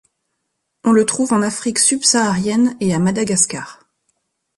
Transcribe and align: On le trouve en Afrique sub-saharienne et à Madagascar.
On 0.83 0.93
le 0.93 1.05
trouve 1.05 1.31
en 1.31 1.43
Afrique 1.43 1.77
sub-saharienne 1.77 2.75
et 2.79 2.95
à 2.95 2.97
Madagascar. 2.97 3.85